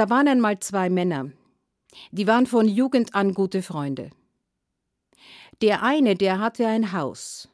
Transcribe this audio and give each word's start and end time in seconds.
da 0.00 0.08
waren 0.08 0.28
einmal 0.28 0.58
zwei 0.60 0.88
Männer, 0.88 1.30
die 2.10 2.26
waren 2.26 2.46
von 2.46 2.66
Jugend 2.66 3.14
an 3.14 3.34
gute 3.34 3.60
Freunde. 3.60 4.08
Der 5.60 5.82
eine, 5.82 6.14
der 6.14 6.38
hatte 6.38 6.66
ein 6.66 6.92
Haus, 6.92 7.50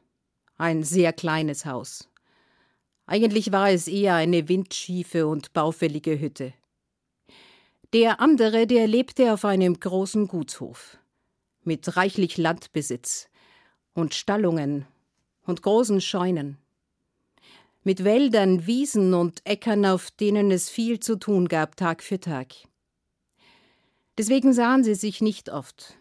ein 0.57 0.81
sehr 0.81 1.11
kleines 1.11 1.65
Haus. 1.65 2.07
Eigentlich 3.05 3.51
war 3.51 3.69
es 3.69 3.89
eher 3.89 4.15
eine 4.15 4.47
windschiefe 4.47 5.27
und 5.27 5.51
baufällige 5.51 6.21
Hütte. 6.21 6.53
Der 7.91 8.21
andere, 8.21 8.65
der 8.65 8.87
lebte 8.87 9.33
auf 9.33 9.43
einem 9.43 9.77
großen 9.77 10.29
Gutshof, 10.29 10.97
mit 11.65 11.97
reichlich 11.97 12.37
Landbesitz 12.37 13.27
und 13.93 14.13
Stallungen 14.13 14.87
und 15.41 15.63
großen 15.63 15.99
Scheunen, 15.99 16.57
mit 17.87 18.03
Wäldern, 18.03 18.67
Wiesen 18.67 19.13
und 19.13 19.39
Äckern, 19.45 19.85
auf 19.85 20.11
denen 20.11 20.51
es 20.51 20.69
viel 20.69 20.99
zu 20.99 21.15
tun 21.15 21.47
gab, 21.47 21.77
Tag 21.77 22.03
für 22.03 22.19
Tag. 22.19 22.53
Deswegen 24.17 24.51
sahen 24.51 24.83
sie 24.83 24.93
sich 24.93 25.21
nicht 25.21 25.49
oft. 25.49 25.97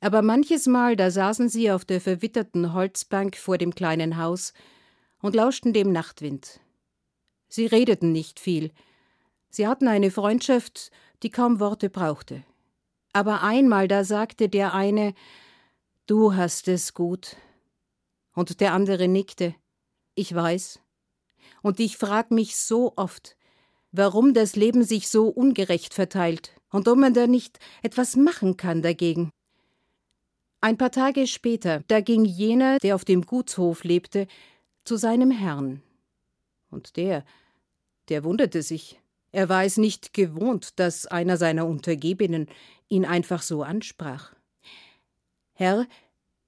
Aber 0.00 0.20
manches 0.20 0.66
Mal, 0.66 0.96
da 0.96 1.12
saßen 1.12 1.48
sie 1.48 1.70
auf 1.70 1.84
der 1.84 2.00
verwitterten 2.00 2.72
Holzbank 2.72 3.36
vor 3.36 3.56
dem 3.56 3.72
kleinen 3.72 4.16
Haus 4.16 4.52
und 5.22 5.36
lauschten 5.36 5.72
dem 5.72 5.92
Nachtwind. 5.92 6.58
Sie 7.48 7.66
redeten 7.66 8.10
nicht 8.10 8.40
viel. 8.40 8.72
Sie 9.48 9.68
hatten 9.68 9.86
eine 9.86 10.10
Freundschaft, 10.10 10.90
die 11.22 11.30
kaum 11.30 11.60
Worte 11.60 11.88
brauchte. 11.88 12.42
Aber 13.12 13.44
einmal, 13.44 13.86
da 13.86 14.02
sagte 14.02 14.48
der 14.48 14.74
eine 14.74 15.14
Du 16.06 16.34
hast 16.34 16.66
es 16.66 16.94
gut. 16.94 17.36
Und 18.34 18.60
der 18.60 18.72
andere 18.72 19.06
nickte. 19.06 19.54
Ich 20.14 20.34
weiß. 20.34 20.80
Und 21.62 21.80
ich 21.80 21.96
frag 21.96 22.30
mich 22.30 22.56
so 22.56 22.92
oft, 22.96 23.36
warum 23.92 24.34
das 24.34 24.56
Leben 24.56 24.84
sich 24.84 25.08
so 25.08 25.28
ungerecht 25.28 25.94
verteilt 25.94 26.52
und 26.70 26.88
ob 26.88 26.98
man 26.98 27.14
da 27.14 27.26
nicht 27.26 27.58
etwas 27.82 28.16
machen 28.16 28.56
kann 28.56 28.82
dagegen. 28.82 29.30
Ein 30.60 30.76
paar 30.76 30.92
Tage 30.92 31.26
später, 31.26 31.82
da 31.88 32.00
ging 32.00 32.24
jener, 32.24 32.78
der 32.78 32.94
auf 32.94 33.04
dem 33.04 33.22
Gutshof 33.22 33.82
lebte, 33.84 34.26
zu 34.84 34.96
seinem 34.96 35.30
Herrn. 35.30 35.82
Und 36.70 36.96
der, 36.96 37.24
der 38.08 38.24
wunderte 38.24 38.62
sich. 38.62 39.00
Er 39.32 39.48
war 39.48 39.64
es 39.64 39.76
nicht 39.76 40.12
gewohnt, 40.12 40.78
dass 40.78 41.06
einer 41.06 41.36
seiner 41.36 41.66
Untergebenen 41.66 42.48
ihn 42.88 43.04
einfach 43.04 43.42
so 43.42 43.62
ansprach. 43.62 44.34
Herr, 45.54 45.86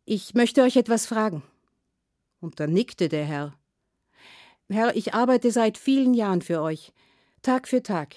ich 0.05 0.35
möchte 0.35 0.63
euch 0.63 0.77
etwas 0.77 1.07
fragen. 1.07 1.43
Und 2.41 2.61
da 2.61 2.67
nickte 2.67 3.09
der 3.09 3.25
Herr. 3.25 3.55
Herr, 4.69 4.97
ich 4.97 5.15
arbeite 5.15 5.51
seit 5.51 5.79
vielen 5.79 6.15
Jahren 6.15 6.43
für 6.43 6.63
euch, 6.63 6.93
Tag 7.43 7.69
für 7.69 7.83
Tag. 7.83 8.17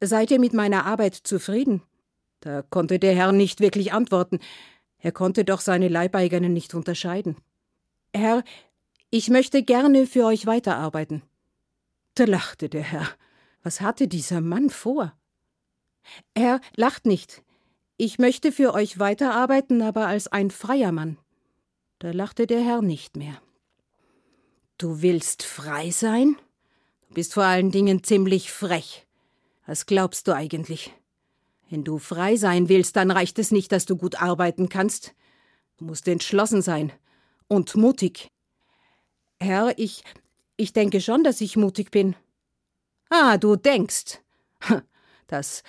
Seid 0.00 0.30
ihr 0.30 0.40
mit 0.40 0.52
meiner 0.52 0.86
Arbeit 0.86 1.14
zufrieden? 1.14 1.82
Da 2.40 2.62
konnte 2.62 2.98
der 2.98 3.14
Herr 3.14 3.32
nicht 3.32 3.60
wirklich 3.60 3.92
antworten. 3.92 4.38
Er 4.98 5.12
konnte 5.12 5.44
doch 5.44 5.60
seine 5.60 5.88
Leibeigenen 5.88 6.52
nicht 6.52 6.74
unterscheiden. 6.74 7.36
Herr, 8.14 8.42
ich 9.10 9.28
möchte 9.28 9.62
gerne 9.62 10.06
für 10.06 10.24
euch 10.24 10.46
weiterarbeiten. 10.46 11.22
Da 12.14 12.24
lachte 12.24 12.68
der 12.68 12.82
Herr. 12.82 13.08
Was 13.62 13.80
hatte 13.80 14.08
dieser 14.08 14.40
Mann 14.40 14.70
vor? 14.70 15.14
Herr, 16.36 16.60
lacht 16.76 17.06
nicht. 17.06 17.42
Ich 17.96 18.18
möchte 18.18 18.52
für 18.52 18.72
euch 18.72 18.98
weiterarbeiten, 18.98 19.82
aber 19.82 20.06
als 20.06 20.28
ein 20.28 20.50
freier 20.50 20.92
Mann. 20.92 21.18
Da 21.98 22.12
lachte 22.12 22.46
der 22.46 22.62
Herr 22.62 22.80
nicht 22.80 23.16
mehr. 23.16 23.40
Du 24.80 25.02
willst 25.02 25.42
frei 25.42 25.90
sein? 25.90 26.38
Du 27.08 27.12
bist 27.12 27.34
vor 27.34 27.42
allen 27.42 27.70
Dingen 27.70 28.02
ziemlich 28.02 28.50
frech. 28.50 29.06
Was 29.66 29.84
glaubst 29.84 30.26
du 30.26 30.34
eigentlich? 30.34 30.90
Wenn 31.68 31.84
du 31.84 31.98
frei 31.98 32.36
sein 32.36 32.70
willst, 32.70 32.96
dann 32.96 33.10
reicht 33.10 33.38
es 33.38 33.50
nicht, 33.50 33.72
dass 33.72 33.84
du 33.84 33.98
gut 33.98 34.22
arbeiten 34.22 34.70
kannst. 34.70 35.12
Du 35.76 35.84
musst 35.84 36.08
entschlossen 36.08 36.62
sein 36.62 36.94
und 37.46 37.76
mutig. 37.76 38.30
Herr, 39.38 39.78
ich 39.78 40.02
ich 40.56 40.72
denke 40.72 41.02
schon, 41.02 41.24
dass 41.24 41.42
ich 41.42 41.58
mutig 41.58 41.90
bin. 41.90 42.16
Ah, 43.10 43.36
du 43.36 43.56
denkst. 43.56 44.22
Das 45.26 45.62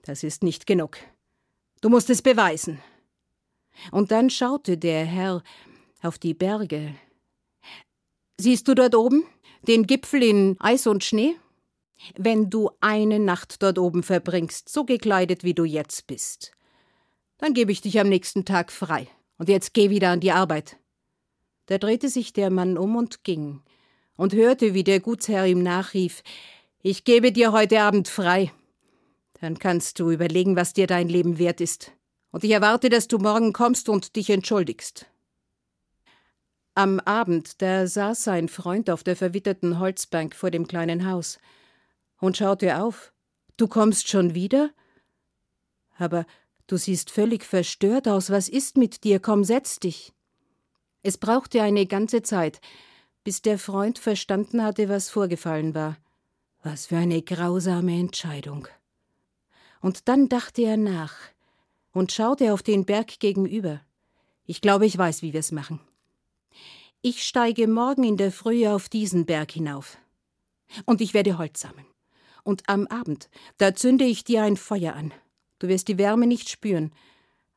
das 0.00 0.22
ist 0.22 0.42
nicht 0.42 0.66
genug. 0.66 0.96
Du 1.82 1.90
musst 1.90 2.08
es 2.08 2.22
beweisen. 2.22 2.80
Und 3.90 4.10
dann 4.10 4.30
schaute 4.30 4.78
der 4.78 5.04
Herr 5.04 5.42
auf 6.00 6.16
die 6.16 6.32
Berge. 6.32 6.94
Siehst 8.40 8.66
du 8.66 8.74
dort 8.74 8.94
oben 8.94 9.24
den 9.62 9.86
Gipfel 9.86 10.22
in 10.22 10.56
Eis 10.58 10.86
und 10.86 11.04
Schnee? 11.04 11.36
Wenn 12.16 12.50
du 12.50 12.70
eine 12.80 13.18
Nacht 13.18 13.62
dort 13.62 13.78
oben 13.78 14.02
verbringst, 14.02 14.68
so 14.68 14.84
gekleidet 14.84 15.44
wie 15.44 15.54
du 15.54 15.64
jetzt 15.64 16.06
bist, 16.06 16.52
dann 17.38 17.54
gebe 17.54 17.72
ich 17.72 17.80
dich 17.80 18.00
am 18.00 18.08
nächsten 18.08 18.44
Tag 18.44 18.72
frei. 18.72 19.08
Und 19.38 19.48
jetzt 19.48 19.74
geh 19.74 19.90
wieder 19.90 20.10
an 20.10 20.20
die 20.20 20.32
Arbeit. 20.32 20.76
Da 21.66 21.78
drehte 21.78 22.08
sich 22.08 22.32
der 22.32 22.50
Mann 22.50 22.76
um 22.76 22.96
und 22.96 23.24
ging 23.24 23.62
und 24.16 24.34
hörte, 24.34 24.74
wie 24.74 24.84
der 24.84 25.00
Gutsherr 25.00 25.46
ihm 25.46 25.62
nachrief 25.62 26.22
Ich 26.82 27.04
gebe 27.04 27.32
dir 27.32 27.52
heute 27.52 27.80
Abend 27.80 28.08
frei. 28.08 28.52
Dann 29.40 29.58
kannst 29.58 29.98
du 29.98 30.10
überlegen, 30.10 30.56
was 30.56 30.72
dir 30.72 30.86
dein 30.86 31.08
Leben 31.08 31.38
wert 31.38 31.60
ist. 31.60 31.92
Und 32.30 32.44
ich 32.44 32.50
erwarte, 32.50 32.88
dass 32.88 33.08
du 33.08 33.18
morgen 33.18 33.52
kommst 33.52 33.88
und 33.88 34.16
dich 34.16 34.30
entschuldigst. 34.30 35.06
Am 36.76 36.98
Abend, 37.00 37.62
da 37.62 37.86
saß 37.86 38.24
sein 38.24 38.48
Freund 38.48 38.90
auf 38.90 39.04
der 39.04 39.14
verwitterten 39.14 39.78
Holzbank 39.78 40.34
vor 40.34 40.50
dem 40.50 40.66
kleinen 40.66 41.08
Haus 41.08 41.38
und 42.18 42.36
schaute 42.36 42.82
auf. 42.82 43.12
Du 43.56 43.68
kommst 43.68 44.08
schon 44.08 44.34
wieder? 44.34 44.70
Aber 45.96 46.26
du 46.66 46.76
siehst 46.76 47.10
völlig 47.10 47.44
verstört 47.44 48.08
aus. 48.08 48.30
Was 48.30 48.48
ist 48.48 48.76
mit 48.76 49.04
dir? 49.04 49.20
Komm, 49.20 49.44
setz 49.44 49.78
dich. 49.78 50.12
Es 51.04 51.16
brauchte 51.16 51.62
eine 51.62 51.86
ganze 51.86 52.22
Zeit, 52.22 52.60
bis 53.22 53.40
der 53.40 53.60
Freund 53.60 54.00
verstanden 54.00 54.64
hatte, 54.64 54.88
was 54.88 55.10
vorgefallen 55.10 55.76
war. 55.76 55.96
Was 56.64 56.86
für 56.86 56.96
eine 56.96 57.22
grausame 57.22 58.00
Entscheidung. 58.00 58.66
Und 59.80 60.08
dann 60.08 60.28
dachte 60.28 60.62
er 60.62 60.78
nach 60.78 61.14
und 61.92 62.10
schaute 62.10 62.52
auf 62.52 62.64
den 62.64 62.84
Berg 62.84 63.20
gegenüber. 63.20 63.80
Ich 64.46 64.60
glaube, 64.60 64.86
ich 64.86 64.98
weiß, 64.98 65.22
wie 65.22 65.32
wir 65.32 65.40
es 65.40 65.52
machen. 65.52 65.78
Ich 67.06 67.22
steige 67.22 67.68
morgen 67.68 68.02
in 68.02 68.16
der 68.16 68.32
Frühe 68.32 68.72
auf 68.72 68.88
diesen 68.88 69.26
Berg 69.26 69.50
hinauf. 69.52 69.98
Und 70.86 71.02
ich 71.02 71.12
werde 71.12 71.36
Holz 71.36 71.60
sammeln. 71.60 71.84
Und 72.44 72.62
am 72.66 72.86
Abend, 72.86 73.28
da 73.58 73.74
zünde 73.74 74.06
ich 74.06 74.24
dir 74.24 74.42
ein 74.42 74.56
Feuer 74.56 74.94
an. 74.94 75.12
Du 75.58 75.68
wirst 75.68 75.88
die 75.88 75.98
Wärme 75.98 76.26
nicht 76.26 76.48
spüren, 76.48 76.94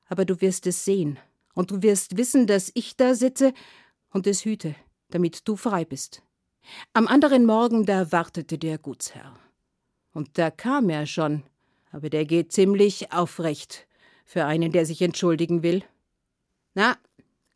aber 0.10 0.26
du 0.26 0.42
wirst 0.42 0.68
es 0.68 0.84
sehen. 0.84 1.18
Und 1.54 1.72
du 1.72 1.82
wirst 1.82 2.18
wissen, 2.18 2.46
dass 2.46 2.72
ich 2.74 2.98
da 2.98 3.16
sitze 3.16 3.54
und 4.12 4.28
es 4.28 4.44
hüte, 4.44 4.76
damit 5.12 5.48
du 5.48 5.56
frei 5.56 5.86
bist. 5.86 6.24
Am 6.92 7.08
anderen 7.08 7.46
Morgen, 7.46 7.86
da 7.86 8.12
wartete 8.12 8.58
der 8.58 8.78
Gutsherr. 8.78 9.34
Und 10.12 10.38
da 10.38 10.52
kam 10.52 10.90
er 10.90 11.06
schon, 11.06 11.44
aber 11.94 12.10
der 12.10 12.26
geht 12.26 12.52
ziemlich 12.52 13.14
aufrecht 13.14 13.88
für 14.26 14.44
einen, 14.44 14.74
der 14.74 14.86
sich 14.86 15.02
entschuldigen 15.02 15.64
will. 15.64 15.86
Na, 16.74 16.98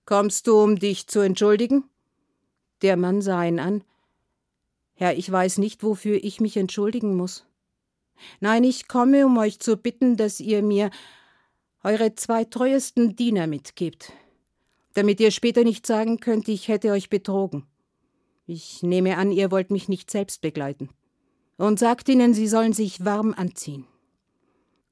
Kommst 0.06 0.48
du, 0.48 0.60
um 0.60 0.78
dich 0.80 1.08
zu 1.08 1.20
entschuldigen? 1.20 1.84
Der 2.82 2.98
Mann 2.98 3.22
sah 3.22 3.44
ihn 3.44 3.60
an. 3.60 3.84
Herr, 4.96 5.18
ich 5.18 5.32
weiß 5.32 5.60
nicht, 5.60 5.84
wofür 5.84 6.24
ich 6.24 6.42
mich 6.42 6.58
entschuldigen 6.58 7.16
muss. 7.16 7.46
Nein, 8.40 8.64
ich 8.64 8.88
komme, 8.88 9.26
um 9.26 9.38
euch 9.38 9.60
zu 9.60 9.78
bitten, 9.78 10.18
dass 10.18 10.40
ihr 10.40 10.62
mir 10.62 10.92
eure 11.84 12.14
zwei 12.16 12.44
treuesten 12.44 13.16
Diener 13.16 13.48
mitgebt, 13.48 14.14
damit 14.94 15.20
ihr 15.20 15.32
später 15.32 15.64
nicht 15.64 15.88
sagen 15.88 16.20
könnt, 16.20 16.48
ich 16.48 16.68
hätte 16.68 16.92
euch 16.92 17.10
betrogen. 17.10 17.66
Ich 18.46 18.84
nehme 18.84 19.18
an, 19.18 19.32
ihr 19.32 19.50
wollt 19.50 19.72
mich 19.72 19.88
nicht 19.88 20.12
selbst 20.12 20.42
begleiten. 20.42 20.90
Und 21.58 21.80
sagt 21.80 22.10
ihnen, 22.10 22.34
sie 22.34 22.48
sollen 22.48 22.74
sich 22.74 23.06
warm 23.06 23.34
anziehen. 23.36 23.86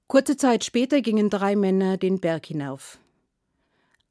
Kurze 0.07 0.37
Zeit 0.37 0.63
später 0.63 1.01
gingen 1.01 1.29
drei 1.29 1.55
Männer 1.55 1.97
den 1.97 2.19
Berg 2.19 2.45
hinauf 2.47 2.99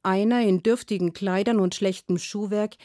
einer 0.03 0.41
in 0.41 0.63
dürftigen 0.63 1.13
Kleidern 1.13 1.59
und 1.59 1.75
schlechtem 1.75 2.17
Schuhwerk, 2.17 2.75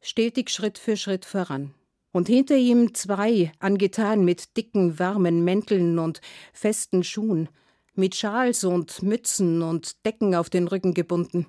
stetig 0.00 0.50
Schritt 0.50 0.78
für 0.78 0.96
Schritt 0.96 1.24
voran. 1.24 1.74
Und 2.12 2.28
hinter 2.28 2.56
ihm 2.56 2.94
zwei, 2.94 3.52
angetan 3.58 4.24
mit 4.24 4.56
dicken, 4.56 4.98
warmen 4.98 5.44
Mänteln 5.44 5.98
und 5.98 6.20
festen 6.52 7.04
Schuhen, 7.04 7.48
mit 7.94 8.14
Schals 8.14 8.64
und 8.64 9.02
Mützen 9.02 9.62
und 9.62 10.04
Decken 10.04 10.34
auf 10.34 10.50
den 10.50 10.68
Rücken 10.68 10.94
gebunden, 10.94 11.46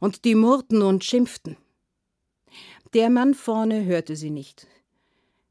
und 0.00 0.24
die 0.24 0.34
murrten 0.34 0.82
und 0.82 1.04
schimpften. 1.04 1.56
Der 2.94 3.10
Mann 3.10 3.34
vorne 3.34 3.84
hörte 3.84 4.16
sie 4.16 4.30
nicht. 4.30 4.66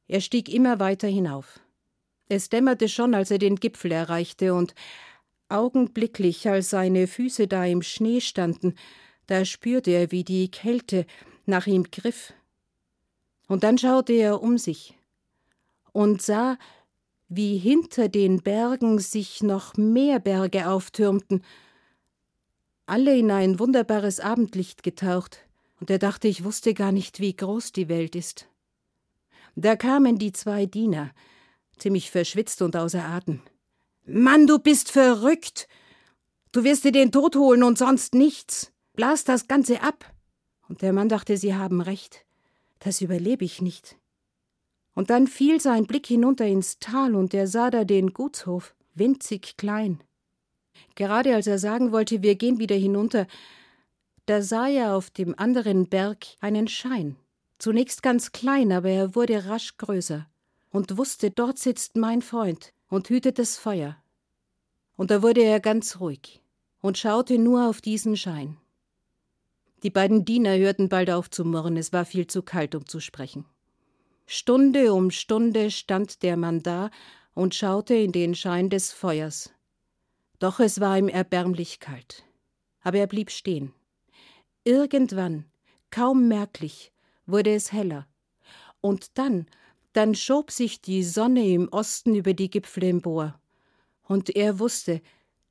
Er 0.07 0.21
stieg 0.21 0.47
immer 0.47 0.79
weiter 0.79 1.07
hinauf. 1.07 1.59
Es 2.29 2.49
dämmerte 2.49 2.87
schon, 2.87 3.13
als 3.13 3.31
er 3.31 3.39
den 3.39 3.57
Gipfel 3.57 3.91
erreichte, 3.91 4.53
und 4.53 4.75
augenblicklich, 5.49 6.47
als 6.47 6.69
seine 6.69 7.07
Füße 7.07 7.47
da 7.47 7.65
im 7.65 7.81
Schnee 7.81 8.21
standen, 8.21 8.75
da 9.27 9.45
spürte 9.45 9.91
er, 9.91 10.11
wie 10.11 10.23
die 10.23 10.49
Kälte 10.49 11.05
nach 11.45 11.67
ihm 11.67 11.83
griff. 11.83 12.33
Und 13.47 13.63
dann 13.63 13.77
schaute 13.77 14.13
er 14.13 14.41
um 14.41 14.57
sich 14.57 14.97
und 15.91 16.21
sah, 16.21 16.57
wie 17.29 17.57
hinter 17.57 18.09
den 18.09 18.41
Bergen 18.41 18.99
sich 18.99 19.41
noch 19.41 19.75
mehr 19.75 20.19
Berge 20.19 20.69
auftürmten, 20.69 21.43
alle 22.85 23.17
in 23.17 23.31
ein 23.31 23.59
wunderbares 23.59 24.19
Abendlicht 24.19 24.83
getaucht, 24.83 25.39
und 25.79 25.89
er 25.89 25.99
dachte, 25.99 26.27
ich 26.27 26.43
wusste 26.43 26.73
gar 26.73 26.91
nicht, 26.91 27.19
wie 27.19 27.35
groß 27.35 27.73
die 27.73 27.89
Welt 27.89 28.15
ist. 28.15 28.47
Da 29.55 29.75
kamen 29.75 30.17
die 30.17 30.31
zwei 30.31 30.65
Diener, 30.65 31.11
ziemlich 31.77 32.09
verschwitzt 32.09 32.61
und 32.61 32.75
außer 32.75 33.03
Atem. 33.03 33.41
Mann, 34.05 34.47
du 34.47 34.59
bist 34.59 34.91
verrückt. 34.91 35.67
Du 36.51 36.63
wirst 36.63 36.83
dir 36.83 36.91
den 36.91 37.11
Tod 37.11 37.35
holen 37.35 37.63
und 37.63 37.77
sonst 37.77 38.15
nichts. 38.15 38.72
Blas 38.93 39.23
das 39.23 39.47
Ganze 39.47 39.81
ab. 39.81 40.11
Und 40.69 40.81
der 40.81 40.93
Mann 40.93 41.09
dachte, 41.09 41.37
sie 41.37 41.55
haben 41.55 41.81
recht. 41.81 42.25
Das 42.79 43.01
überlebe 43.01 43.43
ich 43.43 43.61
nicht. 43.61 43.97
Und 44.93 45.09
dann 45.09 45.27
fiel 45.27 45.59
sein 45.59 45.87
Blick 45.87 46.05
hinunter 46.05 46.45
ins 46.45 46.79
Tal 46.79 47.15
und 47.15 47.33
er 47.33 47.47
sah 47.47 47.71
da 47.71 47.83
den 47.83 48.13
Gutshof, 48.13 48.75
winzig 48.93 49.57
klein. 49.57 50.03
Gerade 50.95 51.33
als 51.33 51.47
er 51.47 51.57
sagen 51.57 51.91
wollte, 51.91 52.21
wir 52.21 52.35
gehen 52.35 52.59
wieder 52.59 52.75
hinunter, 52.75 53.25
da 54.27 54.41
sah 54.41 54.67
er 54.67 54.95
auf 54.95 55.09
dem 55.09 55.37
anderen 55.37 55.89
Berg 55.89 56.25
einen 56.39 56.67
Schein. 56.67 57.15
Zunächst 57.57 58.03
ganz 58.03 58.31
klein, 58.31 58.71
aber 58.71 58.89
er 58.89 59.15
wurde 59.15 59.45
rasch 59.45 59.77
größer 59.77 60.27
und 60.69 60.97
wusste, 60.97 61.31
dort 61.31 61.57
sitzt 61.57 61.95
mein 61.95 62.21
Freund 62.21 62.73
und 62.89 63.09
hütet 63.09 63.39
das 63.39 63.57
Feuer. 63.57 63.97
Und 64.95 65.11
da 65.11 65.21
wurde 65.21 65.41
er 65.41 65.59
ganz 65.59 65.99
ruhig 65.99 66.41
und 66.81 66.97
schaute 66.97 67.39
nur 67.39 67.67
auf 67.67 67.81
diesen 67.81 68.17
Schein. 68.17 68.57
Die 69.83 69.89
beiden 69.89 70.23
Diener 70.23 70.57
hörten 70.57 70.87
bald 70.87 71.09
auf 71.09 71.29
zu 71.29 71.43
murren, 71.43 71.75
es 71.75 71.91
war 71.91 72.05
viel 72.05 72.25
zu 72.25 72.41
kalt, 72.41 72.73
um 72.73 72.87
zu 72.87 73.01
sprechen. 73.01 73.45
Stunde 74.25 74.93
um 74.93 75.11
Stunde 75.11 75.71
stand 75.71 76.23
der 76.23 76.37
Mann 76.37 76.63
da 76.63 76.89
und 77.33 77.53
schaute 77.53 77.93
in 77.93 78.13
den 78.13 78.33
Schein 78.33 78.69
des 78.69 78.93
Feuers. 78.93 79.51
Doch 80.39 80.61
es 80.61 80.79
war 80.79 80.97
ihm 80.97 81.09
erbärmlich 81.09 81.81
kalt. 81.81 82.23
Aber 82.81 82.97
er 82.97 83.07
blieb 83.07 83.29
stehen. 83.29 83.73
Irgendwann, 84.63 85.45
kaum 85.91 86.29
merklich, 86.29 86.93
wurde 87.25 87.53
es 87.53 87.73
heller. 87.73 88.07
Und 88.79 89.17
dann, 89.17 89.47
dann 89.91 90.15
schob 90.15 90.51
sich 90.51 90.81
die 90.81 91.03
Sonne 91.03 91.45
im 91.45 91.67
Osten 91.69 92.15
über 92.15 92.33
die 92.33 92.49
Gipfel 92.49 92.85
empor. 92.85 93.37
Und 94.03 94.33
er 94.35 94.59
wusste, 94.59 95.01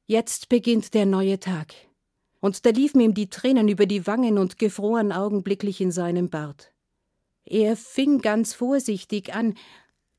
jetzt 0.07 0.49
beginnt 0.49 0.95
der 0.95 1.05
neue 1.05 1.39
Tag 1.39 1.75
und 2.43 2.67
da 2.67 2.71
liefen 2.71 3.01
ihm 3.01 3.15
die 3.15 3.31
Tränen 3.31 3.69
über 3.69 3.87
die 3.87 4.05
Wangen 4.07 4.37
und 4.37 4.59
gefroren 4.59 5.13
augenblicklich 5.13 5.81
in 5.81 5.93
seinem 5.93 6.29
Bart. 6.29 6.73
Er 7.45 7.77
fing 7.77 8.21
ganz 8.21 8.53
vorsichtig 8.53 9.33
an, 9.33 9.55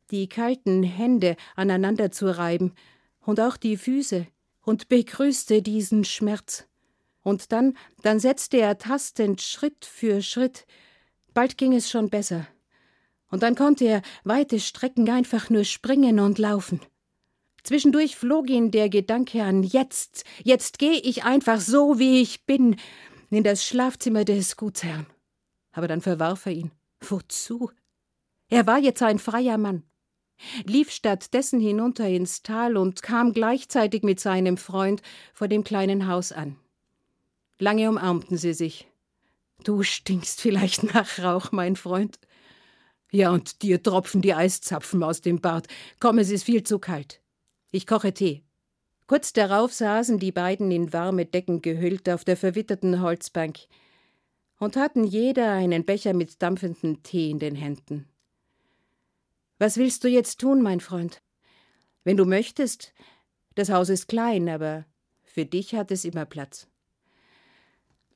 die 0.09 0.29
kalten 0.29 0.83
Hände 0.83 1.35
aneinander 1.55 2.11
zu 2.11 2.35
reiben 2.35 2.73
und 3.19 3.41
auch 3.41 3.57
die 3.57 3.75
Füße 3.75 4.25
und 4.61 4.87
begrüßte 4.87 5.61
diesen 5.61 6.05
Schmerz. 6.05 6.65
Und 7.23 7.51
dann, 7.51 7.77
dann 8.03 8.21
setzte 8.21 8.57
er 8.57 8.77
tastend 8.77 9.41
Schritt 9.41 9.83
für 9.83 10.21
Schritt. 10.21 10.65
Bald 11.33 11.57
ging 11.57 11.73
es 11.73 11.89
schon 11.89 12.09
besser. 12.09 12.47
Und 13.29 13.43
dann 13.43 13.55
konnte 13.55 13.83
er 13.83 14.01
weite 14.23 14.61
Strecken 14.61 15.09
einfach 15.09 15.49
nur 15.49 15.65
springen 15.65 16.21
und 16.21 16.37
laufen. 16.37 16.79
Zwischendurch 17.63 18.17
flog 18.17 18.49
ihn 18.49 18.71
der 18.71 18.89
Gedanke 18.89 19.43
an, 19.43 19.63
jetzt, 19.63 20.25
jetzt 20.43 20.79
gehe 20.79 20.99
ich 20.99 21.23
einfach 21.23 21.61
so, 21.61 21.97
wie 21.97 22.21
ich 22.21 22.45
bin, 22.45 22.75
in 23.29 23.43
das 23.43 23.65
Schlafzimmer 23.65 24.25
des 24.25 24.57
Gutsherrn. 24.57 25.05
Aber 25.71 25.87
dann 25.87 26.01
verwarf 26.01 26.45
er 26.45 26.51
ihn. 26.51 26.71
Wozu? 26.99 27.71
Er 28.49 28.67
war 28.67 28.79
jetzt 28.79 29.01
ein 29.01 29.17
freier 29.17 29.57
Mann, 29.57 29.83
lief 30.65 30.91
stattdessen 30.91 31.59
hinunter 31.59 32.07
ins 32.07 32.43
Tal 32.43 32.77
und 32.77 33.01
kam 33.01 33.33
gleichzeitig 33.33 34.03
mit 34.03 34.19
seinem 34.19 34.57
Freund 34.57 35.01
vor 35.33 35.47
dem 35.47 35.63
kleinen 35.63 36.07
Haus 36.07 36.31
an. 36.31 36.57
Lange 37.59 37.89
umarmten 37.89 38.37
sie 38.37 38.53
sich. 38.53 38.87
Du 39.63 39.83
stinkst 39.83 40.41
vielleicht 40.41 40.83
nach 40.93 41.19
Rauch, 41.19 41.51
mein 41.51 41.75
Freund. 41.75 42.19
Ja, 43.11 43.31
und 43.31 43.61
dir 43.61 43.81
tropfen 43.81 44.21
die 44.21 44.33
Eiszapfen 44.33 45.01
aus 45.03 45.21
dem 45.21 45.39
Bart. 45.39 45.67
Komm, 45.99 46.17
es 46.17 46.29
ist 46.29 46.43
viel 46.43 46.63
zu 46.63 46.79
kalt. 46.79 47.22
Ich 47.75 47.87
koche 47.87 48.13
Tee. 48.13 48.43
Kurz 49.07 49.33
darauf 49.33 49.73
saßen 49.73 50.19
die 50.19 50.31
beiden 50.31 50.69
in 50.69 50.93
warme 50.93 51.25
Decken 51.25 51.63
gehüllt 51.63 52.07
auf 52.07 52.23
der 52.23 52.37
verwitterten 52.37 53.01
Holzbank 53.01 53.61
und 54.59 54.75
hatten 54.75 55.03
jeder 55.03 55.51
einen 55.53 55.83
Becher 55.83 56.13
mit 56.13 56.39
dampfendem 56.43 57.01
Tee 57.01 57.31
in 57.31 57.39
den 57.39 57.55
Händen. 57.55 58.07
Was 59.57 59.77
willst 59.77 60.03
du 60.03 60.07
jetzt 60.07 60.39
tun, 60.39 60.61
mein 60.61 60.81
Freund? 60.81 61.23
Wenn 62.03 62.15
du 62.15 62.25
möchtest, 62.25 62.93
das 63.55 63.71
Haus 63.71 63.89
ist 63.89 64.07
klein, 64.07 64.49
aber 64.49 64.85
für 65.23 65.47
dich 65.47 65.73
hat 65.73 65.89
es 65.89 66.05
immer 66.05 66.25
Platz. 66.25 66.67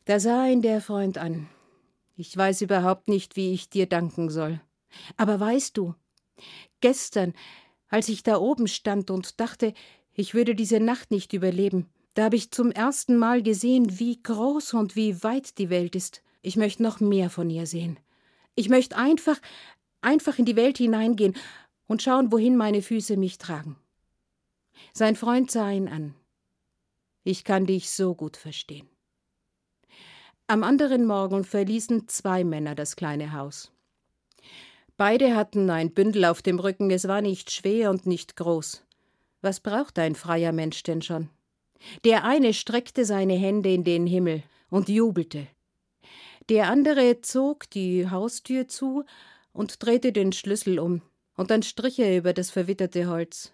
Da 0.06 0.20
sah 0.20 0.46
ihn 0.46 0.62
der 0.62 0.82
Freund 0.82 1.18
an. 1.18 1.50
Ich 2.16 2.38
weiß 2.38 2.62
überhaupt 2.62 3.10
nicht, 3.10 3.36
wie 3.36 3.54
ich 3.54 3.72
dir 3.72 3.88
danken 3.88 4.30
soll. 4.30 4.62
Aber 5.16 5.40
weißt 5.40 5.76
du, 5.76 5.96
gestern, 6.80 7.34
als 7.90 8.10
ich 8.10 8.24
da 8.24 8.38
oben 8.38 8.68
stand 8.68 9.12
und 9.12 9.40
dachte, 9.40 9.74
ich 10.14 10.34
würde 10.34 10.56
diese 10.56 10.80
Nacht 10.80 11.12
nicht 11.12 11.34
überleben, 11.34 11.88
da 12.14 12.26
habe 12.26 12.36
ich 12.36 12.52
zum 12.52 12.72
ersten 12.72 13.18
Mal 13.18 13.44
gesehen, 13.44 14.00
wie 14.00 14.22
groß 14.22 14.74
und 14.74 14.96
wie 14.96 15.22
weit 15.24 15.60
die 15.60 15.70
Welt 15.70 15.96
ist. 15.96 16.24
Ich 16.42 16.56
möchte 16.56 16.82
noch 16.82 17.00
mehr 17.00 17.30
von 17.30 17.50
ihr 17.50 17.68
sehen. 17.68 18.00
Ich 18.56 18.70
möchte 18.70 18.98
einfach, 18.98 19.40
einfach 20.02 20.40
in 20.40 20.46
die 20.46 20.56
Welt 20.56 20.80
hineingehen 20.80 21.36
und 21.86 22.02
schauen, 22.02 22.32
wohin 22.32 22.58
meine 22.58 22.82
Füße 22.82 23.18
mich 23.18 23.38
tragen. 23.38 23.78
Sein 24.94 25.16
Freund 25.16 25.52
sah 25.52 25.70
ihn 25.70 25.88
an. 25.88 26.16
Ich 27.24 27.44
kann 27.44 27.66
dich 27.66 27.92
so 27.92 28.16
gut 28.16 28.38
verstehen. 28.38 28.90
Am 30.48 30.64
anderen 30.64 31.06
Morgen 31.06 31.44
verließen 31.44 32.08
zwei 32.08 32.44
Männer 32.44 32.74
das 32.74 32.96
kleine 32.96 33.34
Haus. 33.34 33.72
Beide 34.98 35.36
hatten 35.36 35.70
ein 35.70 35.92
Bündel 35.92 36.26
auf 36.26 36.42
dem 36.42 36.58
Rücken, 36.60 36.90
es 36.90 37.08
war 37.08 37.22
nicht 37.22 37.52
schwer 37.52 37.92
und 37.92 38.08
nicht 38.08 38.36
groß. 38.36 38.84
Was 39.42 39.60
braucht 39.60 40.00
ein 40.00 40.16
freier 40.16 40.52
Mensch 40.52 40.82
denn 40.82 41.04
schon? 41.04 41.30
Der 42.04 42.24
eine 42.24 42.54
streckte 42.54 43.06
seine 43.06 43.36
Hände 43.36 43.72
in 43.72 43.84
den 43.84 44.08
Himmel 44.08 44.42
und 44.70 44.90
jubelte. 44.90 45.48
Der 46.50 46.70
andere 46.70 47.22
zog 47.22 47.70
die 47.70 48.10
Haustür 48.10 48.68
zu 48.68 49.06
und 49.54 49.84
drehte 49.84 50.12
den 50.12 50.32
Schlüssel 50.32 50.80
um, 50.80 51.04
und 51.36 51.52
dann 51.52 51.62
strich 51.62 52.00
er 52.00 52.18
über 52.18 52.34
das 52.34 52.50
verwitterte 52.50 53.08
Holz. 53.08 53.54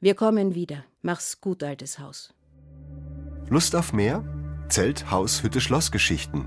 Wir 0.00 0.14
kommen 0.14 0.54
wieder. 0.54 0.84
Mach's 1.00 1.40
gut, 1.40 1.62
altes 1.62 1.98
Haus. 1.98 2.34
Lust 3.48 3.74
auf 3.74 3.94
mehr? 3.94 4.22
Zelt, 4.68 5.10
Haus, 5.10 5.42
Hütte, 5.42 5.60
Schlossgeschichten. 5.60 6.46